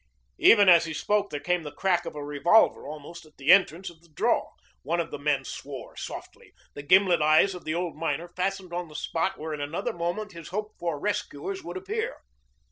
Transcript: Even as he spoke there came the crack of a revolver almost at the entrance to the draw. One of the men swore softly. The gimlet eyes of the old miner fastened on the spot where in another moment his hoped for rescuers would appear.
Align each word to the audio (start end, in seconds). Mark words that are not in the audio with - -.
Even 0.39 0.67
as 0.67 0.85
he 0.85 0.95
spoke 0.95 1.29
there 1.29 1.39
came 1.39 1.61
the 1.61 1.71
crack 1.71 2.07
of 2.07 2.15
a 2.15 2.25
revolver 2.25 2.87
almost 2.87 3.23
at 3.23 3.37
the 3.37 3.51
entrance 3.51 3.87
to 3.89 3.93
the 3.93 4.09
draw. 4.09 4.49
One 4.81 4.99
of 4.99 5.11
the 5.11 5.19
men 5.19 5.45
swore 5.45 5.95
softly. 5.95 6.53
The 6.73 6.81
gimlet 6.81 7.21
eyes 7.21 7.53
of 7.53 7.65
the 7.65 7.75
old 7.75 7.95
miner 7.95 8.27
fastened 8.27 8.73
on 8.73 8.87
the 8.87 8.95
spot 8.95 9.37
where 9.37 9.53
in 9.53 9.61
another 9.61 9.93
moment 9.93 10.31
his 10.31 10.47
hoped 10.47 10.79
for 10.79 10.99
rescuers 10.99 11.63
would 11.63 11.77
appear. 11.77 12.17